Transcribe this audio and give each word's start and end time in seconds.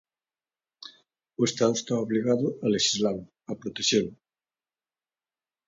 O 1.39 1.41
Estado 1.49 1.73
está 1.77 1.93
obrigado 1.97 2.45
a 2.65 2.67
lexislalo, 2.75 3.23
a 3.51 3.53
protexelo. 3.61 4.11